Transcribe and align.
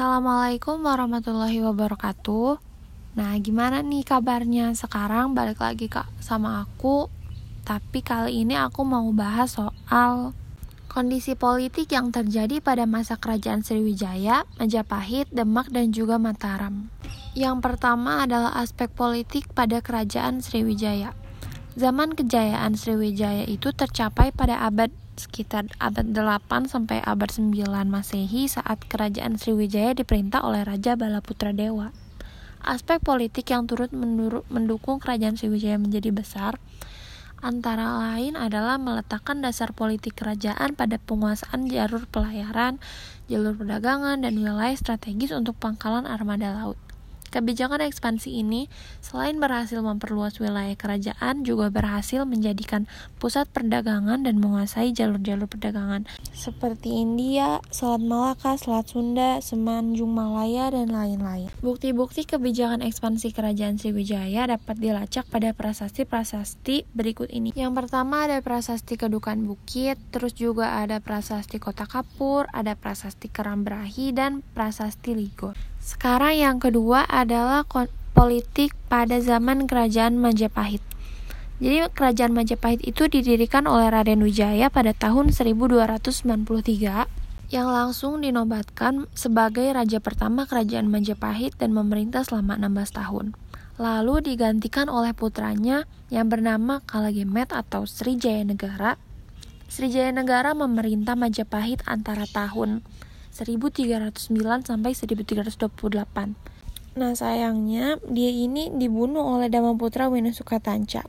Assalamualaikum 0.00 0.80
warahmatullahi 0.80 1.60
wabarakatuh. 1.60 2.56
Nah, 3.20 3.36
gimana 3.36 3.84
nih 3.84 4.00
kabarnya? 4.00 4.72
Sekarang 4.72 5.36
balik 5.36 5.60
lagi 5.60 5.92
Kak 5.92 6.08
sama 6.24 6.64
aku. 6.64 7.12
Tapi 7.68 8.00
kali 8.00 8.48
ini 8.48 8.56
aku 8.56 8.80
mau 8.80 9.04
bahas 9.12 9.60
soal 9.60 10.32
kondisi 10.88 11.36
politik 11.36 11.92
yang 11.92 12.16
terjadi 12.16 12.64
pada 12.64 12.88
masa 12.88 13.20
kerajaan 13.20 13.60
Sriwijaya, 13.60 14.48
Majapahit, 14.56 15.28
Demak, 15.36 15.68
dan 15.68 15.92
juga 15.92 16.16
Mataram. 16.16 16.88
Yang 17.36 17.60
pertama 17.60 18.24
adalah 18.24 18.56
aspek 18.56 18.88
politik 18.88 19.52
pada 19.52 19.84
kerajaan 19.84 20.40
Sriwijaya. 20.40 21.12
Zaman 21.76 22.16
kejayaan 22.16 22.72
Sriwijaya 22.72 23.44
itu 23.44 23.68
tercapai 23.76 24.32
pada 24.32 24.64
abad 24.64 24.88
sekitar 25.20 25.68
abad 25.76 26.16
8 26.16 26.72
sampai 26.72 27.04
abad 27.04 27.28
9 27.28 27.52
Masehi 27.84 28.48
saat 28.48 28.80
kerajaan 28.88 29.36
Sriwijaya 29.36 29.92
diperintah 29.92 30.40
oleh 30.40 30.64
Raja 30.64 30.96
Balaputra 30.96 31.52
Dewa. 31.52 31.92
Aspek 32.64 33.04
politik 33.04 33.52
yang 33.52 33.68
turut 33.68 33.92
mendukung 34.48 34.96
kerajaan 34.96 35.36
Sriwijaya 35.36 35.76
menjadi 35.76 36.08
besar 36.08 36.56
antara 37.40 37.96
lain 37.96 38.36
adalah 38.36 38.76
meletakkan 38.76 39.40
dasar 39.40 39.72
politik 39.72 40.16
kerajaan 40.16 40.76
pada 40.76 41.00
penguasaan 41.00 41.72
jalur 41.72 42.04
pelayaran, 42.08 42.76
jalur 43.32 43.56
perdagangan, 43.56 44.20
dan 44.20 44.36
wilayah 44.36 44.76
strategis 44.76 45.32
untuk 45.32 45.56
pangkalan 45.56 46.04
armada 46.04 46.52
laut. 46.52 46.76
Kebijakan 47.30 47.86
ekspansi 47.86 48.42
ini 48.42 48.66
selain 48.98 49.38
berhasil 49.38 49.78
memperluas 49.78 50.42
wilayah 50.42 50.74
kerajaan 50.74 51.46
juga 51.46 51.70
berhasil 51.70 52.26
menjadikan 52.26 52.90
pusat 53.22 53.46
perdagangan 53.54 54.26
dan 54.26 54.42
menguasai 54.42 54.90
jalur-jalur 54.90 55.46
perdagangan 55.46 56.10
seperti 56.34 56.90
India, 56.90 57.62
Selat 57.70 58.02
Malaka, 58.02 58.58
Selat 58.58 58.90
Sunda, 58.90 59.38
Semenanjung 59.38 60.10
Malaya 60.10 60.74
dan 60.74 60.90
lain-lain. 60.90 61.46
Bukti-bukti 61.62 62.26
kebijakan 62.26 62.82
ekspansi 62.82 63.30
kerajaan 63.30 63.78
Sriwijaya 63.78 64.50
dapat 64.50 64.76
dilacak 64.82 65.30
pada 65.30 65.54
prasasti-prasasti 65.54 66.90
berikut 66.90 67.30
ini. 67.30 67.54
Yang 67.54 67.86
pertama 67.86 68.26
ada 68.26 68.42
prasasti 68.42 68.98
Kedukan 68.98 69.46
Bukit, 69.46 69.96
terus 70.10 70.34
juga 70.34 70.82
ada 70.82 70.98
prasasti 70.98 71.62
Kota 71.62 71.86
Kapur, 71.86 72.50
ada 72.50 72.74
prasasti 72.74 73.30
Kerambrahi 73.30 74.10
dan 74.10 74.42
prasasti 74.56 75.14
Ligor. 75.14 75.54
Sekarang 75.80 76.36
yang 76.36 76.56
kedua 76.60 77.08
adalah 77.08 77.64
politik 78.12 78.76
pada 78.92 79.16
zaman 79.16 79.64
kerajaan 79.64 80.20
Majapahit. 80.20 80.84
Jadi 81.60 81.88
kerajaan 81.92 82.36
Majapahit 82.36 82.84
itu 82.84 83.08
didirikan 83.08 83.64
oleh 83.64 83.88
Raden 83.88 84.20
Wijaya 84.20 84.68
pada 84.68 84.92
tahun 84.92 85.32
1293 85.32 87.08
yang 87.50 87.66
langsung 87.66 88.22
dinobatkan 88.22 89.10
sebagai 89.16 89.66
raja 89.74 89.98
pertama 89.98 90.46
kerajaan 90.46 90.86
Majapahit 90.86 91.56
dan 91.56 91.72
memerintah 91.72 92.28
selama 92.28 92.60
16 92.60 93.00
tahun. 93.00 93.26
Lalu 93.80 94.32
digantikan 94.32 94.92
oleh 94.92 95.16
putranya 95.16 95.88
yang 96.12 96.28
bernama 96.28 96.84
Kalagemet 96.84 97.56
atau 97.56 97.88
Sri 97.88 98.20
Jaya 98.20 98.44
Negara. 98.44 99.00
Sri 99.72 99.88
Jaya 99.88 100.12
Negara 100.12 100.52
memerintah 100.52 101.16
Majapahit 101.16 101.80
antara 101.88 102.28
tahun 102.28 102.84
1309 103.30 104.66
sampai 104.66 104.90
1328. 104.94 106.98
Nah 106.98 107.14
sayangnya 107.14 108.02
dia 108.10 108.30
ini 108.34 108.74
dibunuh 108.74 109.22
oleh 109.22 109.46
Damaputra 109.46 110.10
Winusukatanca, 110.10 111.06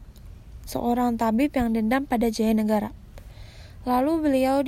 seorang 0.69 1.17
tabib 1.17 1.49
yang 1.57 1.73
dendam 1.73 2.05
pada 2.05 2.29
Jaya 2.29 2.53
Negara. 2.53 2.93
Lalu 3.81 4.21
beliau 4.21 4.61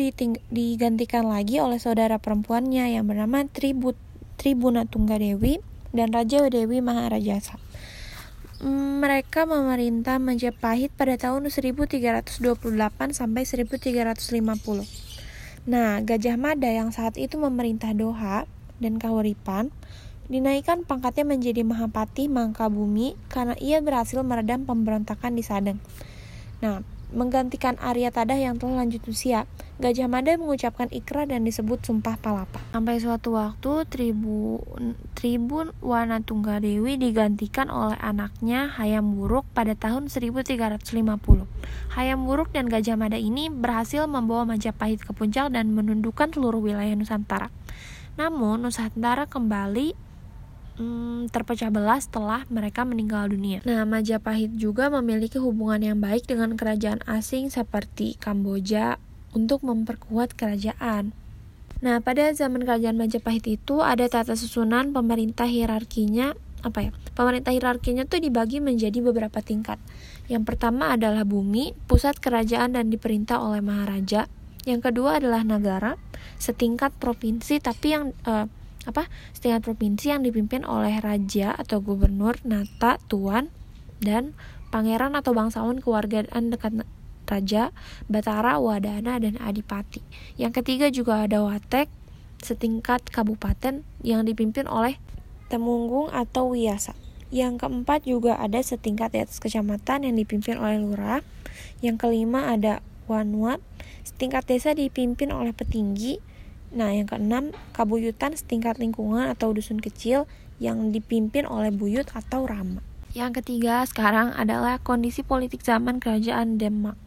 digantikan 0.50 1.30
lagi 1.30 1.62
oleh 1.62 1.78
saudara 1.78 2.18
perempuannya 2.18 2.98
yang 2.98 3.06
bernama 3.06 3.46
Tribut 3.46 3.94
Tribuna 4.42 4.90
Tunggadewi 4.90 5.62
dan 5.94 6.10
Raja 6.10 6.50
Dewi 6.50 6.82
Maharajasa. 6.82 7.62
Mereka 8.66 9.46
memerintah 9.46 10.18
Majapahit 10.18 10.90
pada 10.98 11.14
tahun 11.20 11.54
1328 11.54 12.42
sampai 13.14 13.46
1350. 13.46 15.13
Nah, 15.64 16.04
Gajah 16.04 16.36
Mada 16.36 16.68
yang 16.68 16.92
saat 16.92 17.16
itu 17.16 17.40
memerintah 17.40 17.96
Doha 17.96 18.44
dan 18.84 19.00
Kahuripan 19.00 19.72
dinaikkan 20.28 20.84
pangkatnya 20.84 21.24
menjadi 21.24 21.64
Mahapati 21.64 22.28
Mangkabumi 22.28 23.16
karena 23.32 23.56
ia 23.60 23.80
berhasil 23.80 24.20
meredam 24.24 24.68
pemberontakan 24.68 25.36
di 25.36 25.44
Sadeng. 25.44 25.80
Nah, 26.60 26.84
menggantikan 27.14 27.78
Arya 27.80 28.10
Tadah 28.10 28.36
yang 28.36 28.58
telah 28.58 28.84
lanjut 28.84 29.06
usia. 29.06 29.46
Gajah 29.78 30.10
Mada 30.10 30.34
mengucapkan 30.38 30.90
ikrar 30.90 31.30
dan 31.30 31.46
disebut 31.46 31.82
Sumpah 31.86 32.18
Palapa. 32.18 32.62
Sampai 32.74 32.98
suatu 33.02 33.38
waktu 33.38 33.86
Tribun 33.90 34.98
Tribun 35.14 35.74
Wanatunggadewi 35.82 36.98
digantikan 36.98 37.70
oleh 37.70 37.98
anaknya 38.02 38.70
Hayam 38.78 39.14
Buruk 39.18 39.46
pada 39.54 39.78
tahun 39.78 40.10
1350. 40.10 40.82
Hayam 41.94 42.20
Buruk 42.26 42.50
dan 42.54 42.70
Gajah 42.70 42.98
Mada 42.98 43.18
ini 43.18 43.50
berhasil 43.54 44.06
membawa 44.10 44.46
Majapahit 44.50 45.02
ke 45.06 45.14
puncak 45.14 45.54
dan 45.54 45.74
menundukkan 45.74 46.34
seluruh 46.34 46.62
wilayah 46.62 46.94
Nusantara. 46.98 47.54
Namun 48.14 48.62
Nusantara 48.62 49.26
kembali 49.26 50.13
hmm, 50.78 51.30
terpecah 51.30 51.70
belah 51.70 52.00
setelah 52.02 52.42
mereka 52.50 52.86
meninggal 52.88 53.30
dunia. 53.30 53.62
Nah, 53.66 53.86
Majapahit 53.86 54.56
juga 54.58 54.90
memiliki 54.90 55.38
hubungan 55.38 55.82
yang 55.82 55.98
baik 56.00 56.26
dengan 56.30 56.56
kerajaan 56.58 57.02
asing 57.06 57.50
seperti 57.50 58.18
Kamboja 58.18 58.98
untuk 59.34 59.66
memperkuat 59.66 60.38
kerajaan. 60.38 61.14
Nah, 61.84 62.00
pada 62.00 62.32
zaman 62.32 62.64
kerajaan 62.64 62.96
Majapahit 62.96 63.44
itu 63.50 63.84
ada 63.84 64.08
tata 64.08 64.40
susunan 64.40 64.96
pemerintah 64.96 65.50
hierarkinya 65.50 66.32
apa 66.64 66.80
ya? 66.80 66.92
Pemerintah 67.12 67.52
hierarkinya 67.52 68.08
tuh 68.08 68.24
dibagi 68.24 68.64
menjadi 68.64 69.04
beberapa 69.04 69.44
tingkat. 69.44 69.78
Yang 70.32 70.56
pertama 70.56 70.96
adalah 70.96 71.28
bumi, 71.28 71.76
pusat 71.92 72.18
kerajaan 72.24 72.80
dan 72.80 72.88
diperintah 72.88 73.44
oleh 73.44 73.60
maharaja. 73.60 74.32
Yang 74.64 74.82
kedua 74.90 75.20
adalah 75.20 75.44
negara, 75.44 76.00
setingkat 76.40 76.96
provinsi 76.96 77.60
tapi 77.60 77.88
yang 77.92 78.16
uh, 78.24 78.48
apa 78.84 79.08
setingkat 79.32 79.64
provinsi 79.64 80.12
yang 80.12 80.22
dipimpin 80.24 80.68
oleh 80.68 81.00
raja 81.00 81.56
atau 81.56 81.80
gubernur, 81.80 82.36
nata, 82.44 83.00
tuan, 83.08 83.48
dan 84.04 84.36
pangeran 84.74 85.16
atau 85.16 85.32
bangsawan 85.32 85.80
kewargaan 85.80 86.52
dekat 86.52 86.84
raja, 87.30 87.72
batara, 88.12 88.60
wadana, 88.60 89.18
dan 89.18 89.40
adipati. 89.40 90.04
Yang 90.36 90.62
ketiga 90.62 90.92
juga 90.92 91.24
ada 91.24 91.42
watek, 91.46 91.88
setingkat 92.44 93.08
kabupaten 93.08 93.88
yang 94.04 94.28
dipimpin 94.28 94.68
oleh 94.68 95.00
temunggung 95.48 96.12
atau 96.12 96.52
wiasa. 96.52 96.94
Yang 97.34 97.66
keempat 97.66 98.06
juga 98.06 98.38
ada 98.38 98.62
setingkat 98.62 99.16
di 99.16 99.20
atas 99.24 99.42
kecamatan 99.42 100.06
yang 100.06 100.16
dipimpin 100.20 100.60
oleh 100.60 100.78
lurah. 100.78 101.26
Yang 101.82 102.06
kelima 102.06 102.54
ada 102.54 102.86
wanwat, 103.10 103.64
setingkat 104.06 104.46
desa 104.46 104.76
dipimpin 104.78 105.34
oleh 105.34 105.56
petinggi 105.56 106.22
Nah, 106.74 106.90
yang 106.90 107.06
keenam, 107.06 107.54
kabuyutan 107.78 108.34
setingkat 108.34 108.82
lingkungan 108.82 109.30
atau 109.30 109.54
dusun 109.54 109.78
kecil 109.78 110.26
yang 110.58 110.90
dipimpin 110.90 111.46
oleh 111.46 111.70
buyut 111.70 112.10
atau 112.18 112.50
rama. 112.50 112.82
Yang 113.14 113.46
ketiga 113.46 113.86
sekarang 113.86 114.34
adalah 114.34 114.82
kondisi 114.82 115.22
politik 115.22 115.62
zaman 115.62 116.02
kerajaan 116.02 116.58
Demak. 116.58 116.98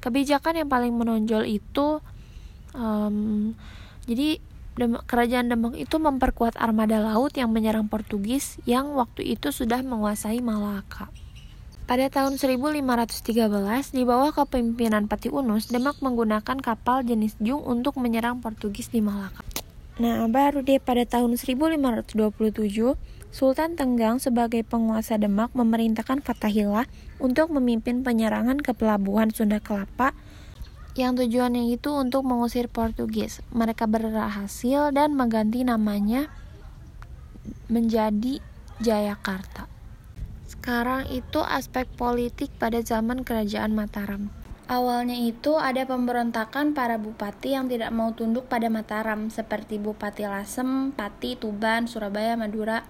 Kebijakan 0.00 0.64
yang 0.64 0.68
paling 0.72 0.96
menonjol 0.96 1.44
itu, 1.44 2.00
um, 2.72 3.52
jadi 4.08 4.40
kerajaan 5.04 5.52
Demak 5.52 5.76
itu 5.76 6.00
memperkuat 6.00 6.56
armada 6.56 6.96
laut 7.00 7.36
yang 7.36 7.52
menyerang 7.52 7.92
Portugis 7.92 8.56
yang 8.64 8.96
waktu 8.96 9.36
itu 9.36 9.52
sudah 9.52 9.84
menguasai 9.84 10.40
Malaka. 10.40 11.12
Pada 11.86 12.10
tahun 12.10 12.34
1513, 12.34 13.94
di 13.94 14.02
bawah 14.02 14.34
kepemimpinan 14.34 15.06
Pati 15.06 15.30
Unus, 15.30 15.70
Demak 15.70 16.02
menggunakan 16.02 16.58
kapal 16.58 17.06
jenis 17.06 17.38
Jung 17.38 17.62
untuk 17.62 17.94
menyerang 18.02 18.42
Portugis 18.42 18.90
di 18.90 18.98
Malaka. 18.98 19.46
Nah, 20.02 20.26
baru 20.26 20.66
deh 20.66 20.82
pada 20.82 21.06
tahun 21.06 21.38
1527, 21.38 22.10
Sultan 23.30 23.78
Tenggang 23.78 24.18
sebagai 24.18 24.66
penguasa 24.66 25.14
Demak 25.14 25.54
memerintahkan 25.54 26.26
Fatahillah 26.26 26.90
untuk 27.22 27.54
memimpin 27.54 28.02
penyerangan 28.02 28.58
ke 28.66 28.74
pelabuhan 28.74 29.30
Sunda 29.30 29.62
Kelapa 29.62 30.10
yang 30.98 31.14
tujuannya 31.14 31.70
itu 31.70 31.94
untuk 31.94 32.26
mengusir 32.26 32.66
Portugis. 32.66 33.46
Mereka 33.54 33.86
berhasil 33.86 34.90
dan 34.90 35.14
mengganti 35.14 35.62
namanya 35.62 36.34
menjadi 37.70 38.42
Jayakarta. 38.82 39.75
Sekarang 40.66 41.06
itu 41.14 41.46
aspek 41.46 41.86
politik 41.94 42.50
pada 42.58 42.82
zaman 42.82 43.22
kerajaan 43.22 43.70
Mataram. 43.78 44.34
Awalnya 44.66 45.14
itu 45.14 45.54
ada 45.54 45.86
pemberontakan 45.86 46.74
para 46.74 46.98
bupati 46.98 47.54
yang 47.54 47.70
tidak 47.70 47.94
mau 47.94 48.10
tunduk 48.10 48.50
pada 48.50 48.66
Mataram 48.66 49.30
seperti 49.30 49.78
Bupati 49.78 50.26
Lasem, 50.26 50.90
Pati, 50.90 51.38
Tuban, 51.38 51.86
Surabaya, 51.86 52.34
Madura. 52.34 52.82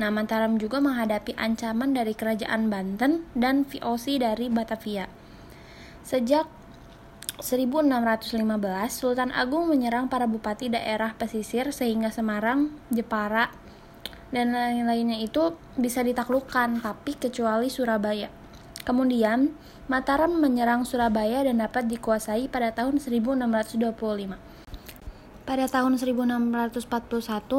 Nah, 0.00 0.08
Mataram 0.08 0.56
juga 0.56 0.80
menghadapi 0.80 1.36
ancaman 1.36 1.92
dari 1.92 2.16
kerajaan 2.16 2.72
Banten 2.72 3.28
dan 3.36 3.68
VOC 3.68 4.24
dari 4.24 4.48
Batavia. 4.48 5.04
Sejak 6.00 6.48
1615, 7.44 8.88
Sultan 8.88 9.36
Agung 9.36 9.68
menyerang 9.68 10.08
para 10.08 10.24
bupati 10.24 10.72
daerah 10.72 11.12
pesisir 11.12 11.76
sehingga 11.76 12.08
Semarang, 12.08 12.72
Jepara, 12.88 13.52
dan 14.28 14.52
lain-lainnya 14.52 15.18
itu 15.20 15.56
bisa 15.80 16.04
ditaklukkan, 16.04 16.84
tapi 16.84 17.16
kecuali 17.16 17.72
Surabaya. 17.72 18.28
Kemudian, 18.84 19.52
Mataram 19.88 20.36
menyerang 20.36 20.84
Surabaya 20.84 21.40
dan 21.48 21.64
dapat 21.64 21.88
dikuasai 21.88 22.52
pada 22.52 22.76
tahun 22.76 23.00
1625. 23.00 24.36
Pada 25.48 25.64
tahun 25.64 25.96
1641, 25.96 26.76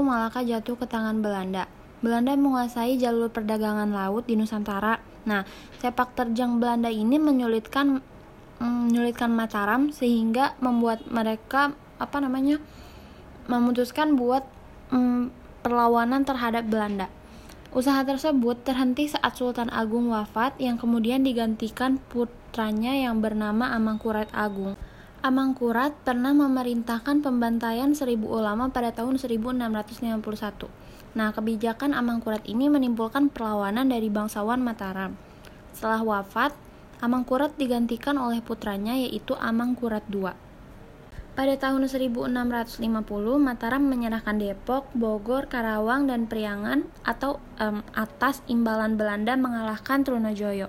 Malaka 0.06 0.45
jatuh 0.45 0.77
ke 0.77 0.86
tangan 0.86 1.25
Belanda. 1.25 1.66
Belanda 2.06 2.38
menguasai 2.38 3.01
jalur 3.01 3.33
perdagangan 3.33 3.89
laut 3.89 4.30
di 4.30 4.38
Nusantara. 4.38 5.01
Nah, 5.25 5.42
sepak 5.81 6.13
terjang 6.13 6.62
Belanda 6.62 6.94
ini 6.94 7.18
menyulitkan 7.18 8.06
menyulitkan 8.62 9.33
Mataram 9.33 9.89
sehingga 9.89 10.54
membuat 10.62 11.10
mereka 11.10 11.74
apa 11.98 12.18
namanya 12.21 12.62
memutuskan 13.50 14.13
buat 14.13 14.45
mm, 14.94 15.33
perlawanan 15.61 16.25
terhadap 16.25 16.67
Belanda. 16.67 17.07
Usaha 17.69 18.01
tersebut 18.01 18.65
terhenti 18.65 19.06
saat 19.13 19.38
Sultan 19.38 19.69
Agung 19.69 20.09
wafat 20.09 20.57
yang 20.57 20.81
kemudian 20.81 21.21
digantikan 21.21 22.01
putranya 22.09 22.97
yang 22.97 23.21
bernama 23.21 23.69
Amangkurat 23.77 24.25
Agung. 24.33 24.73
Amangkurat 25.21 25.94
pernah 26.01 26.33
memerintahkan 26.33 27.21
pembantaian 27.21 27.94
seribu 27.94 28.31
ulama 28.33 28.73
pada 28.73 28.89
tahun 28.89 29.21
1651. 29.21 30.65
Nah, 31.13 31.29
kebijakan 31.29 31.94
Amangkurat 31.94 32.41
ini 32.50 32.73
menimbulkan 32.73 33.29
perlawanan 33.29 33.94
dari 33.94 34.09
bangsawan 34.09 34.65
Mataram. 34.65 35.13
Setelah 35.69 36.01
wafat, 36.01 36.57
Amangkurat 37.06 37.53
digantikan 37.53 38.17
oleh 38.17 38.41
putranya 38.41 38.97
yaitu 38.97 39.38
Amangkurat 39.38 40.01
II. 40.09 40.49
Pada 41.39 41.56
tahun 41.56 41.88
1650, 41.88 42.83
Mataram 43.39 43.80
menyerahkan 43.80 44.36
Depok, 44.36 44.91
Bogor, 44.91 45.47
Karawang, 45.47 46.03
dan 46.03 46.27
Priangan 46.27 46.83
atau 47.07 47.39
um, 47.63 47.80
atas 47.95 48.44
imbalan 48.51 49.00
Belanda 49.00 49.39
mengalahkan 49.39 50.03
Trunojoyo. 50.03 50.68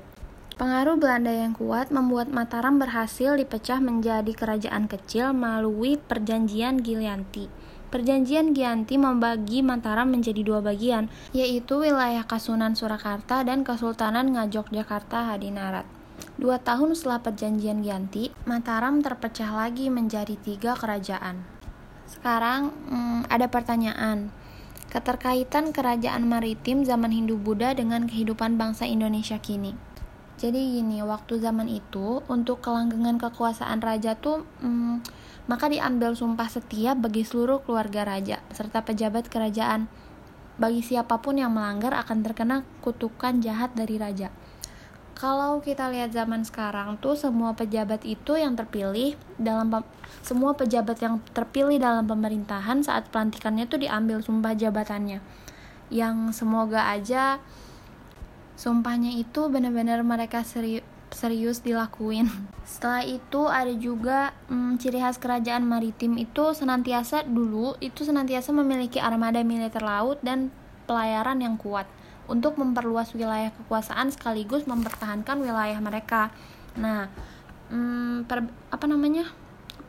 Pengaruh 0.54 0.94
Belanda 0.94 1.34
yang 1.34 1.58
kuat 1.58 1.90
membuat 1.90 2.30
Mataram 2.30 2.78
berhasil 2.78 3.34
dipecah 3.34 3.82
menjadi 3.82 4.30
kerajaan 4.30 4.86
kecil 4.86 5.34
melalui 5.34 5.98
Perjanjian 5.98 6.78
Gilianti. 6.86 7.50
Perjanjian 7.90 8.54
Gianti 8.54 8.94
membagi 8.94 9.66
Mataram 9.66 10.06
menjadi 10.06 10.46
dua 10.46 10.62
bagian, 10.62 11.10
yaitu 11.34 11.82
wilayah 11.82 12.22
Kasunan 12.22 12.78
Surakarta 12.78 13.42
dan 13.42 13.66
Kesultanan 13.66 14.30
Ngajogjakarta 14.38 15.34
Hadinarat. 15.34 15.99
Dua 16.40 16.56
tahun 16.56 16.96
setelah 16.96 17.20
perjanjian 17.20 17.84
Gianti, 17.84 18.32
Mataram 18.48 19.04
terpecah 19.04 19.52
lagi 19.52 19.92
menjadi 19.92 20.40
tiga 20.40 20.72
kerajaan. 20.72 21.44
Sekarang 22.08 22.72
hmm, 22.88 23.28
ada 23.28 23.44
pertanyaan, 23.52 24.32
keterkaitan 24.88 25.76
kerajaan 25.76 26.24
maritim 26.24 26.88
zaman 26.88 27.12
Hindu-Buddha 27.12 27.76
dengan 27.76 28.08
kehidupan 28.08 28.56
bangsa 28.56 28.88
Indonesia 28.88 29.36
kini. 29.36 29.76
Jadi 30.40 30.80
gini, 30.80 31.04
waktu 31.04 31.44
zaman 31.44 31.68
itu 31.68 32.24
untuk 32.24 32.64
kelanggengan 32.64 33.20
kekuasaan 33.20 33.84
raja 33.84 34.16
tuh 34.16 34.40
hmm, 34.64 35.04
maka 35.44 35.68
diambil 35.68 36.16
sumpah 36.16 36.48
setia 36.48 36.96
bagi 36.96 37.20
seluruh 37.20 37.60
keluarga 37.68 38.08
raja 38.08 38.40
serta 38.48 38.80
pejabat 38.80 39.28
kerajaan. 39.28 39.92
Bagi 40.56 40.80
siapa 40.80 41.20
pun 41.20 41.36
yang 41.36 41.52
melanggar 41.52 41.92
akan 42.00 42.24
terkena 42.24 42.64
kutukan 42.80 43.44
jahat 43.44 43.76
dari 43.76 44.00
raja 44.00 44.32
kalau 45.20 45.60
kita 45.60 45.92
lihat 45.92 46.16
zaman 46.16 46.48
sekarang 46.48 46.96
tuh 46.96 47.12
semua 47.12 47.52
pejabat 47.52 48.08
itu 48.08 48.40
yang 48.40 48.56
terpilih 48.56 49.20
dalam 49.36 49.68
semua 50.24 50.56
pejabat 50.56 50.96
yang 51.04 51.20
terpilih 51.36 51.76
dalam 51.76 52.08
pemerintahan 52.08 52.80
saat 52.80 53.12
pelantikannya 53.12 53.68
tuh 53.68 53.84
diambil 53.84 54.24
sumpah 54.24 54.56
jabatannya 54.56 55.20
yang 55.92 56.32
semoga 56.32 56.88
aja 56.88 57.36
sumpahnya 58.56 59.12
itu 59.12 59.52
benar-benar 59.52 60.00
mereka 60.00 60.40
seri 60.40 60.80
serius 61.12 61.60
dilakuin. 61.60 62.30
Setelah 62.64 63.04
itu 63.04 63.44
ada 63.44 63.74
juga 63.76 64.32
hmm, 64.48 64.80
ciri 64.80 65.04
khas 65.04 65.20
kerajaan 65.20 65.68
maritim 65.68 66.16
itu 66.16 66.56
senantiasa 66.56 67.28
dulu 67.28 67.76
itu 67.84 68.08
senantiasa 68.08 68.56
memiliki 68.56 68.96
armada 68.96 69.44
militer 69.44 69.84
laut 69.84 70.16
dan 70.24 70.48
pelayaran 70.88 71.44
yang 71.44 71.60
kuat 71.60 71.84
untuk 72.30 72.54
memperluas 72.56 73.10
wilayah 73.12 73.50
kekuasaan 73.50 74.14
sekaligus 74.14 74.64
mempertahankan 74.70 75.42
wilayah 75.42 75.76
mereka. 75.82 76.30
Nah, 76.78 77.10
hmm, 77.68 78.30
per, 78.30 78.46
apa 78.70 78.86
namanya? 78.86 79.26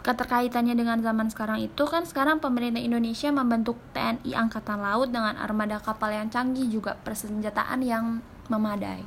keterkaitannya 0.02 0.74
dengan 0.74 0.98
zaman 1.06 1.30
sekarang 1.30 1.62
itu 1.62 1.86
kan 1.86 2.10
sekarang 2.10 2.42
pemerintah 2.42 2.82
Indonesia 2.82 3.30
membentuk 3.30 3.78
TNI 3.94 4.34
Angkatan 4.34 4.82
Laut 4.82 5.14
dengan 5.14 5.38
armada 5.38 5.78
kapal 5.78 6.18
yang 6.18 6.28
canggih 6.34 6.66
juga 6.66 6.98
persenjataan 7.06 7.86
yang 7.86 8.18
memadai. 8.50 9.06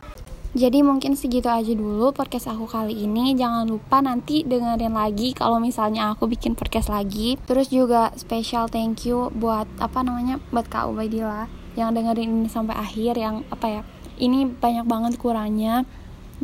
Jadi 0.55 0.87
mungkin 0.87 1.19
segitu 1.19 1.51
aja 1.51 1.75
dulu 1.75 2.15
podcast 2.15 2.47
aku 2.47 2.71
kali 2.71 2.95
ini. 3.11 3.35
Jangan 3.35 3.67
lupa 3.67 3.99
nanti 3.99 4.47
dengerin 4.47 4.95
lagi 4.95 5.35
kalau 5.35 5.59
misalnya 5.59 6.15
aku 6.15 6.31
bikin 6.31 6.55
podcast 6.55 6.95
lagi. 6.95 7.35
Terus 7.43 7.75
juga 7.75 8.15
special 8.15 8.71
thank 8.71 9.03
you 9.03 9.35
buat 9.35 9.67
apa 9.83 10.07
namanya 10.07 10.39
buat 10.55 10.71
Kak 10.71 10.95
Ubaidillah 10.95 11.64
yang 11.75 11.95
dengerin 11.95 12.45
ini 12.45 12.49
sampai 12.51 12.75
akhir 12.79 13.19
yang 13.19 13.43
apa 13.51 13.67
ya 13.67 13.83
ini 14.19 14.47
banyak 14.47 14.87
banget 14.87 15.13
kurangnya 15.19 15.83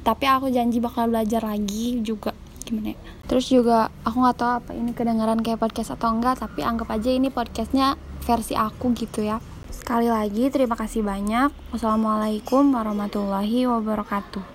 tapi 0.03 0.27
aku 0.27 0.51
janji 0.51 0.79
bakal 0.79 1.11
belajar 1.11 1.43
lagi 1.45 1.99
juga 2.01 2.33
gimana 2.65 2.95
ya. 2.95 2.99
Terus 3.27 3.51
juga 3.51 3.91
aku 4.07 4.17
nggak 4.23 4.37
tahu 4.39 4.51
apa 4.63 4.71
ini 4.79 4.91
kedengaran 4.95 5.43
kayak 5.43 5.59
podcast 5.59 5.99
atau 5.99 6.15
enggak 6.15 6.39
tapi 6.39 6.63
anggap 6.63 6.89
aja 6.95 7.11
ini 7.11 7.29
podcastnya 7.29 7.99
versi 8.23 8.55
aku 8.55 8.95
gitu 8.95 9.27
ya. 9.27 9.43
Sekali 9.75 10.07
lagi 10.07 10.47
terima 10.55 10.79
kasih 10.79 11.03
banyak. 11.03 11.51
Wassalamualaikum 11.75 12.71
warahmatullahi 12.71 13.67
wabarakatuh 13.67 14.43